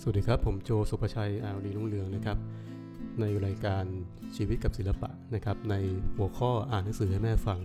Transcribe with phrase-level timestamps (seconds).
[0.00, 2.38] สวัสดีครับ ผมโจสุภชัยอาวดีรุ่งเรืองนะครับ
[3.20, 3.84] ในรายการ
[4.36, 5.74] ชีวิตกับศิลปะนะครับ ใน
[6.16, 7.58] หัวข้ออ่านหนังสือให้แม่ฟัง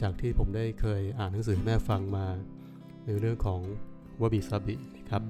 [0.00, 2.26] จากที่ผมได้เคยอ่านหนังสือให้แม่ฟังมา
[3.06, 3.60] ในเรื่องของ
[4.20, 5.22] วบิซาบินะครับ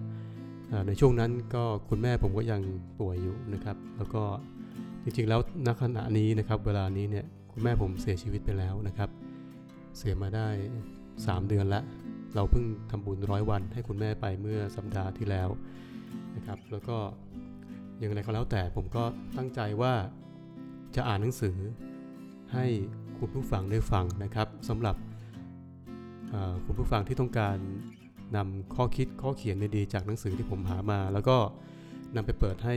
[0.86, 2.60] ในช่วงนั้นก็คุณแม่ผมก็ยัง
[3.00, 4.22] ป่วยอยู่นะครับ แล้วก็
[5.02, 9.10] จริงๆแล้วณขณะนี้นะครับ เวลานี้เนี่ยคุณแม่ผมเสียชีวิตไปแล้วนะครับ
[9.96, 10.48] เสียมาได้
[10.98, 11.80] 3 เดือนละ
[12.34, 15.48] เราเพิ่งทำบุญร้อยวันให้คุณแม่ไปเมื่อสัปดาห์ที่แล้ว
[16.36, 16.96] นะครับ แล้วก็
[17.98, 19.04] อย่างไรก็แล้วแต่ผมก็
[19.36, 19.94] ตั้งใจว่า
[20.96, 21.56] จะอ่านหนังสือ
[22.52, 22.66] ให้
[23.18, 24.96] คุณผู้ฟังได้ฟังนะครับสำหรับ
[26.64, 27.58] คุณผู้ฟังที่ต้องการ
[28.36, 31.36] นำข้อคิดข้อเขียนดีๆจากหนังสือที่ผมหามา แล้วก็
[32.14, 32.76] นำไปเปิดให้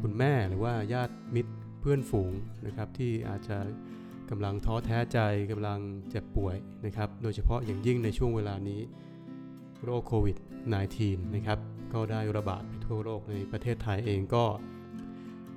[0.00, 2.32] คุณแม่หรือว่าญาติมิตรเพื่อนฝูง
[2.66, 3.58] นะครับที่อาจจะ
[4.30, 5.18] กำลังท้อแท้ใจ
[5.50, 5.78] กำลัง
[6.10, 6.56] เจ็บป่วย
[6.86, 8.80] นะครับ โดยเฉพาะอย่างยิ่งในช่วงเวลานี้
[9.84, 10.36] โรคโควิด
[10.84, 11.58] -19 นะครับ
[11.94, 14.44] ก็ได้ระบาดไปทั่วโลกในประเทศไทยเองก็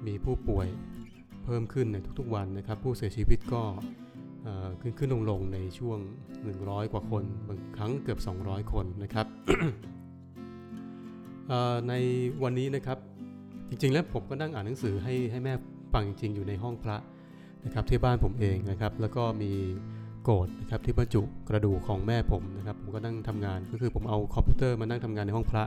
[0.05, 0.67] มีผู้ป่วย
[1.43, 3.63] เพิ่มขึ้นในทุกๆวันนะครับ ผู้เสียชีวิตก็
[4.81, 5.99] ขึ้นขึ้นลงลงในช่วง
[6.45, 9.27] 100 กว่าคนบางครั้งเกือบ 200 คนนะครับ
[11.87, 11.93] ใน
[12.43, 12.97] วันนี้นะครับ
[13.69, 15.53] จริงๆ แล้วผมก็นั่งอ่านหนังสือให้ให้แม่
[15.93, 16.97] ฟังจริงๆอยู่ในห้องพระ
[17.65, 19.51] นะครับที่บ้านผมเองนะครับ แล้วก็มี
[20.23, 25.63] โกรธนะครับที่บรรจุกระดูกของแม่ผมนะครับผมก็นั่งทำงานก็คือผมเอาคอมพิวเตอร์มานั่งทำงานในห้องพระ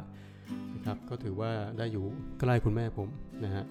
[0.86, 2.05] ครับก็ถือว่าได้อยู่
[2.41, 3.08] ใกล้คุณแม่ผม
[3.44, 3.64] นะฮะ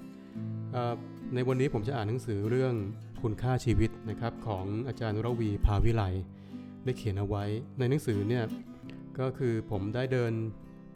[1.35, 2.73] ในวันนี้ผมจะอ่านหนังสือเรื่อง
[3.21, 6.03] คุณค่าชีวิตนะครับของอาจารย์รวีภาวิไล
[6.85, 7.43] ได้เขียนเอาไว้
[7.79, 8.43] ในหนังสือเนี่ย
[9.19, 10.33] ก็คือผมได้เดิน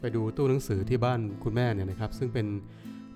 [0.00, 2.46] ไปดูตู้หนังสือที่บ้านคุณแม่เนี่ยนะครับ ซึ่งเป็น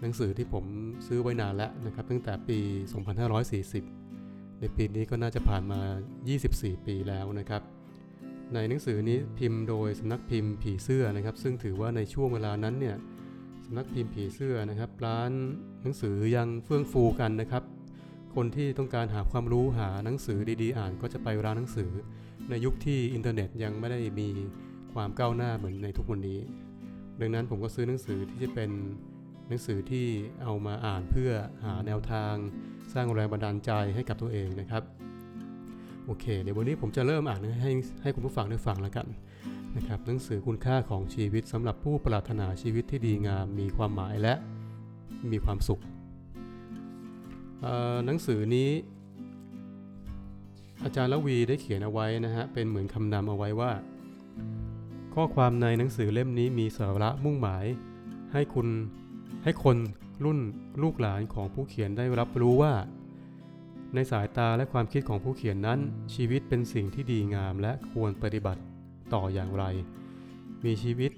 [0.01, 0.65] หนังสือที่ผม
[1.07, 2.59] ซื้อไว้นานแล้วนะครับตั้งแต่ปี
[3.17, 4.02] 2540
[4.63, 5.81] ในปีนี้ก็น่าจะผ่านมา
[6.33, 7.63] 24 ปีแล้วนะครับ
[8.55, 12.97] ในหนังสือนี้พิมพ์โดยสำนักพิมพ์ผีเสื้อนะครับ ซึ่งถือว่าในช่วงเวลานั้นเนี่ย
[13.65, 15.31] สำนักพิมพ์ผีเสื้อนะครับ ร้าน
[15.83, 17.63] หนังสือยังเฟื่องฟูกันนะครับ
[18.35, 21.91] คนที่ต้องการหาความรู้หาหนังสือดีๆ อ่านก็จะไปร้านหนังสือ
[22.51, 24.29] ในยุคที่อินเทอร์เน็ตยังไม่ได้มี
[24.93, 26.39] ความก้าวหน้าเหมือนในทุกวันนี้
[27.21, 28.71] ดังนั้นผมก็ซื้อหนังสือที่จะเป็น
[29.53, 30.07] หนังสือที่
[30.43, 31.31] เอามาอ่านเพื่อ
[31.65, 32.35] หาแนวทาง
[32.95, 34.83] สร้างแรงบันดาลใจให้กับตัวเองนะครับ
[36.07, 39.07] โอเคเดี๋ยววันนี้ผมจะเริ่มอ่านให้ให้คุณผู้ฟังได้ฟังแล้วกัน
[39.77, 44.35] นะครับหนังสือคุณค่าของชีวิตสำหรับผู้ปรารถนาชีวิตที่ดีงามมีความหมายและ
[45.33, 45.81] มีความสุข
[48.07, 48.71] หนังสือนี้
[50.85, 53.73] อาจารย์ละวีได้เขียนเอาไว้นะฮะเป็นเหมือนคำนำเอาไว้ว่า
[55.15, 57.65] ข้อความในหนังสือเล่มนี้มีสาระมุ่งหมาย
[58.33, 58.69] ให้คุณ
[59.45, 59.77] ให้คน
[60.25, 60.39] รุ่น
[60.83, 62.75] ลูกหลานของผู้เขียนได้รับรู้ว่า
[63.95, 65.79] ในสายตาและความคิดของผู้เขียนนั้น
[66.15, 68.63] ชีวิตเป็นสิ่งที่ดีงามและควรปฏิบัติ
[69.15, 69.65] ต่ออย่างไร
[70.65, 71.13] มีชีวิต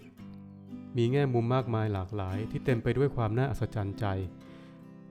[0.97, 4.07] มีแง่มุมมากมายหลากหลาย ที่เต็มไปด้วยความน่าอัศจรรย์ใจ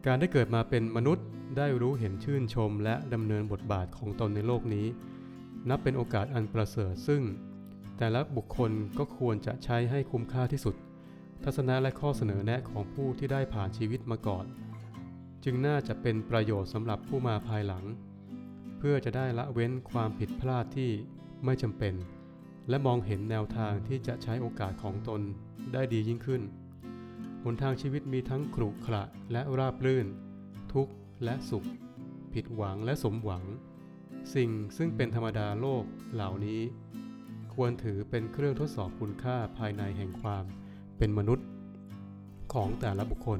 [0.05, 1.25] การได้เกิดมาเป็นมนุษย์
[1.57, 4.87] ได้รู้เห็นชื่นชม และดำเนินบทบาทของตนในโลกนี้
[5.69, 7.21] นับเป็นโอกาสอันประเสริฐซึ่ง
[7.97, 10.75] แต่ละบุคคลก็ควรจะใช้ให้คุ้มค่าที่สุด
[11.43, 14.45] ทัศนะและข้อเสนอแนะของผู้ที่ได้ผ่านชีวิตมาก่อน
[15.43, 17.85] จึงน่าจะเป็นประโยชน์สำหรับผู้มาภายหลัง
[18.77, 20.91] เพื่อจะได้ละเว้นความผิดพลาดที่
[21.45, 21.93] ไม่จำเป็น
[22.69, 25.21] และมองเห็นแนวทางที่จะใช้โอกาสของตน
[25.73, 26.41] ได้ดียิ่งขึ้น
[27.43, 30.07] หนทางชีวิตมีทั้งขรุขระและราบรื่น
[30.73, 30.93] ทุกข์
[31.23, 31.67] และสุข
[32.33, 33.43] ผิดหวังและสมหวัง
[34.35, 35.83] สิ่งซึ่งเป็นธรรมดาโลก
[36.13, 36.61] เหล่านี้
[37.53, 40.45] ควรถือเป็นเครื่องทดสอบคุณค่าภายในแห่งความ
[40.97, 41.47] เป็นมนุษย์
[42.53, 43.39] ของแต่ละบุคคล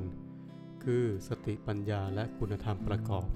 [0.84, 3.28] คือสติปัญญาและคุณธรรมประกอบ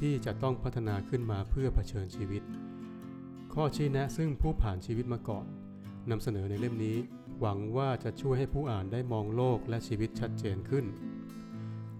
[0.00, 2.42] ที่จะต้องพัฒนาขึ้นมาเพื่อเผชิญชีวิต
[3.54, 5.46] ข้อชี้แนะซึ่งผู้ผ่านชีวิตมาก่อน
[6.10, 6.98] นำเสนอในเล่มนี้
[7.40, 10.84] หวังว่าจะช่วยให้ผู้อ่านได้มองโลกและชีวิตชัดเจนขึ้น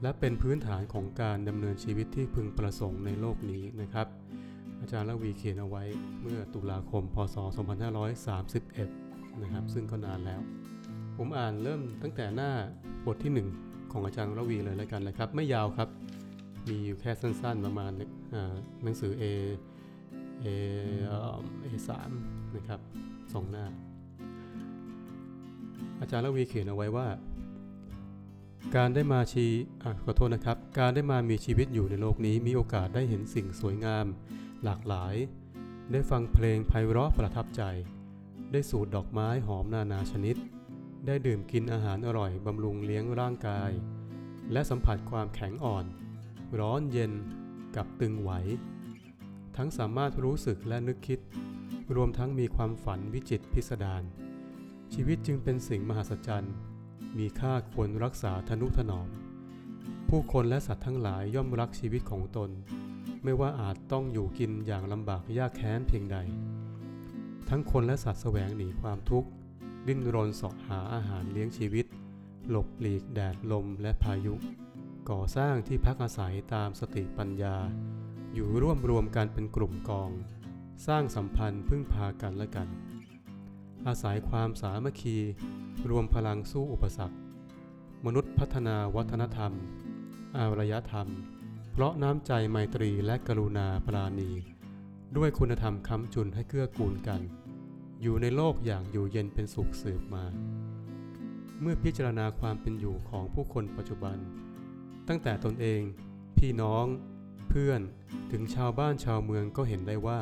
[0.02, 4.06] และเป็นพื้นฐานของการดำเนินชีวิตที่พึงประสงค์ในโลกนี้นะครับ
[4.80, 5.84] อาจารย์ละวีเขียนเอาไว้
[6.22, 7.36] เมื่อตุลาคม พศ
[8.18, 10.40] 2531 นะครับ ซึ่งก็นานแล้ว
[11.16, 12.50] ผมอ่านเริ่มตั้งแต่หน้า
[13.06, 13.32] บทที่
[13.62, 15.88] 1 ของอาจารย์รวีเลยแล้วกันนะครับ ไม่ยาวครับ
[16.68, 17.92] มีอยู่แค่สั้นๆประมาณ
[18.82, 19.24] หนังสือ A
[20.44, 20.46] A
[21.64, 21.68] A
[22.12, 22.80] 3 นะครับ
[23.32, 23.66] สองหน้า
[26.00, 27.08] อาจารย์รวีเขียนเอาไว้ว่า
[28.76, 29.46] การได้มาชี
[30.04, 34.06] ขอโทษนะครับ การได้มามีชีวิตอยู่ในโลกนี้ มีโอกาสได้เห็นสิ่งสวยงาม
[34.64, 35.14] หลากหลาย
[35.92, 37.62] ได้ฟังเพลงไพเราะประทับใจ
[38.52, 40.36] ได้สูดดอกไม้หอมนานาชนิด
[41.06, 43.70] ได้ดื่มกินอาหารอร่อยบำรุงเลี้ยงร่างกาย
[44.52, 45.84] และสัมผัสความแข็งอ่อน
[46.60, 47.12] ร้อนเย็น
[47.76, 48.30] กับตึงไหว
[49.56, 51.20] ทั้งสามารถรู้สึกและนึกคิด
[51.94, 54.02] รวมทั้งมีความฝันวิจิตพิสดาร
[54.94, 56.54] ชีวิตจึงเป็นสิ่งมหัศจรรย์
[57.18, 59.08] มีค่าควรรักษาทนุถนอม
[60.08, 62.50] ผู้คนและสัตว์ทั้งหลายย่อมรักชีวิตของตน
[63.22, 66.18] ไม่ว่าอาจต้องอยู่กินอย่างลำบากยากแค้นเพียงใด
[67.48, 69.28] ทั้งคนและสัตว์แสวงหนีความทุกข์
[69.86, 71.86] ดิ้นรนเสาะหาอาหารเลี้ยงชีวิต
[72.50, 74.34] หลบหลีกแดดลมและพายุ
[75.10, 77.56] ก่อสร้างที่พักอาศัยตามสติปัญญา
[78.34, 80.10] อยู่ร่วมรวมกันเป็นกลุ่มกอง
[80.86, 82.68] สร้างสัมพันธ์พึ่งพากันและกัน
[83.86, 85.16] อาศัยความสามัคคี
[85.90, 87.16] รวมพลังสู้อุปสรรค
[88.06, 89.52] มนุษย์พัฒนาวัฒนธรรม
[90.36, 91.08] อารยธรรม
[91.72, 94.30] เพราะน้ำใจไมตรีและกรุณาปราณี
[95.16, 97.20] ด้วยคุณธรรมค้ำจุนให้เกื้อกูลกัน
[98.04, 100.24] อยู่ในโลกอย่างอยู่เย็นเป็นสุขสืบมา
[101.60, 104.16] เมื่อพิจารณาความเป็นอยู่ของผู้คนปัจจุบัน
[105.08, 105.82] ตั้งแต่ตนเอง
[106.38, 106.86] พี่น้อง
[107.48, 107.80] เพื่อน
[108.30, 110.20] ถึงชาวบ้านชาวเมืองก็เห็นได้ว่า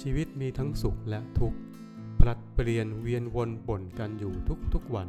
[0.00, 1.58] ชีวิตมีทั้งสุขและทุกข์
[2.20, 4.34] ผลัดเปลี่ยนเวียนวนบ่นกันอยู่
[4.74, 5.08] ทุกๆวัน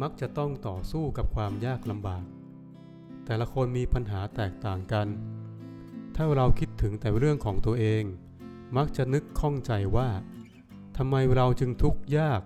[0.00, 2.24] มักจะต้องต่อสู้กับความยากลำบาก
[3.26, 5.08] แต่ละคนมีปัญหาแตกต่างกัน
[6.16, 8.04] ถ้าเราคิดถึงแต่เรื่องของตัวเอง
[8.76, 10.08] มักจะนึกข้องใจว่า
[10.96, 12.42] ทำไมเราจึงทุกข์ยาก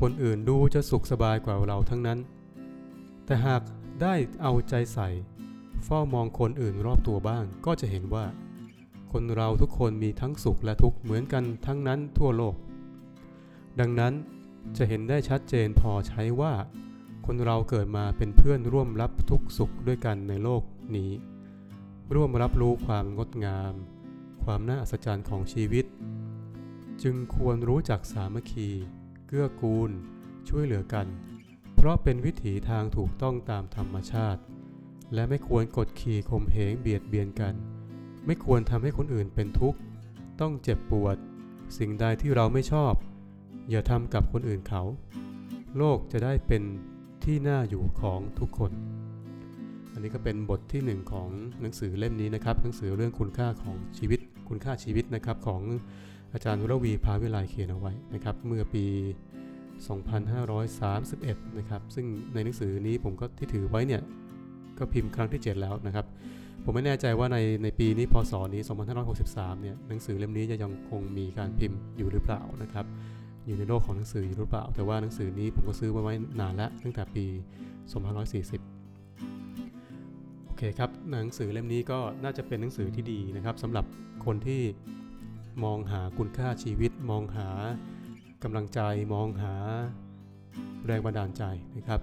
[0.00, 2.18] คนอื่นดูจะสุขสบายกว่าเราทั้งนั้น
[3.24, 3.62] แต่หาก
[4.02, 5.08] ได้เอาใจใส่
[5.84, 8.26] เฝ้ามองคนอื่นรอบตัวบ้างก็จะเห็นว่า
[9.12, 12.56] คนเราทุกคนมีทั้งสุขและทุกข์เหมือนกันทั้งนั้นทั่วโลก
[13.80, 14.12] ดังนั้น
[14.76, 16.52] จะเห็นได้ชัดเจนพอใช้ว่า
[17.26, 20.62] คนเราเกิดมาเป็นเพื่อนร่วมรับทุกสุขด้วยกันในโลก
[20.96, 21.10] นี้
[22.14, 23.74] ร่วมรับรู้ความงดงาม
[24.44, 25.84] ความน่าอัศจรรย์ของชีวิต
[27.02, 28.68] จึงควรรู้จักสามัคคี
[29.26, 29.90] เกื้อกูล
[30.48, 31.06] ช่วยเหลือกัน
[31.74, 34.40] เพราะเป็นวิถีทางถูกต้องตามธรรมชาติ
[35.14, 37.54] และไม่ควรกดขี่ข่มเหงเบียดเบียนกัน
[38.26, 39.78] ไม่ควรทำให้คนอื่นเป็นทุกข์
[40.40, 41.16] ต้องเจ็บปวด
[41.78, 42.94] สิ่งใดที่เราไม่ชอบ
[43.70, 44.82] อย่าทำกับคนอื่นเขา
[45.76, 46.62] โลกจะได้เป็น
[47.24, 48.72] ที่น่าอยู่ของทุกคน
[49.92, 51.28] อันนี้ก็เป็นบทที่หนึ่งของ
[51.60, 54.20] หนังสือเล่มนี้นะครับ หนังสือเรื่องคุณค่าของชีวิต
[54.52, 55.62] คุณค่าชีวิตนะครับของ
[56.32, 58.84] อาจารย์วรวีพาวิไลเขียนเอาไว้นะครับเมื่อปี
[60.16, 64.02] 2531 นะครับซึ่งในหนังสือนี้ผมก็ที่ถือไว้เนี่ย
[64.78, 66.06] ก็พิมพ์ครั้งที่ 7 แล้วนะครับ
[66.64, 68.62] ผมไม่แน่ใจว่าในในปีนี้พศนี้
[69.12, 72.86] 2563 เนี่ยหนังสือเล่มนี้จะยังคงมีการพิมพ์อยู่หรือเปล่านะครับ
[73.46, 78.81] อยู่ในโลกของหนังสืออยู่หรือเปล่า แต่ว่าหนังสือนี้ผมก็ซื้อไว้นานแล้วตั้งแต่ปี 2540โอ
[80.64, 83.84] เคครับหนังสือเล่มนี้ก็น่าจะเป็นหนังสือที่ดีนะครับสำหรับ
[84.24, 84.62] คนที่
[85.64, 87.48] มองหาคุณค่าชีวิต มองหา
[88.42, 88.80] กำลังใจ
[89.14, 89.54] มองหา
[90.86, 91.44] แรงบันดาลใจ
[91.76, 92.00] นะครับ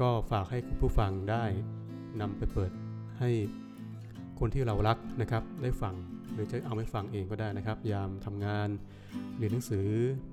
[0.00, 1.44] ก็ฝากให้คุณผู้ฟังได้
[2.20, 2.70] นำไปเปิด
[3.18, 3.30] ให้
[4.38, 5.94] คนที่เรารักนะครับ ได้ฟัง
[6.32, 8.68] หรือจะเอาไปฟังเองก็ได้นะครับ ยามทำงาน
[9.36, 9.88] เรียนหนังสือ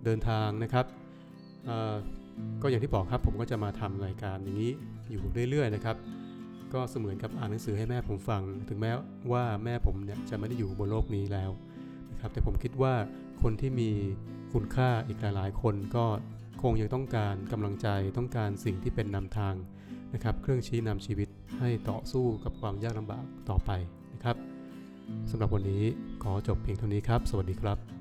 [0.06, 0.86] เดินทางนะครับ
[2.62, 4.71] ก็อย่างที่บอกครับผมก็จะมาทำรายการอย่างนี้
[5.09, 5.98] อยู่เรื่อยๆนะครับ
[6.74, 8.92] ก็เสมือนกับอ่านหนังสือให้แม่ผมฟัง ถึงแม้
[9.32, 11.52] ว่าแม่ผมเนี่ยจะไม่ได้อยู่บนโลกนี้แล้ว
[12.12, 12.94] นะครับแต่ผมคิดว่า
[13.42, 13.90] คนที่มี
[14.54, 16.06] คุณค่าอีกหลายๆ คนก็
[16.62, 17.88] คงยังต้องการกำลังใจ
[18.18, 19.56] ต้องการสิ่งที่เป็นนำทาง
[20.14, 21.28] นะครับเครื่องชี้นำชีวิต
[21.60, 23.72] ให้ต่อสู้กับความยากลำบากต่อไป
[24.14, 24.36] นะครับ
[25.30, 25.84] สำหรับวันนี้
[26.24, 28.00] ขอจบเพียงเท่านี้ครับ สวัสดีครับ